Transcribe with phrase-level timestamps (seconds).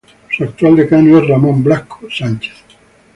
[0.35, 2.55] Su actual Decano es Ramón Blasco Sánchez.